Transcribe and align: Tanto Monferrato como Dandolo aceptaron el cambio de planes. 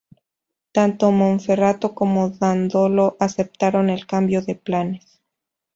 Tanto 0.71 1.11
Monferrato 1.11 1.93
como 1.93 2.31
Dandolo 2.31 3.17
aceptaron 3.19 3.91
el 3.91 4.07
cambio 4.07 4.41
de 4.41 4.55
planes. 4.55 5.21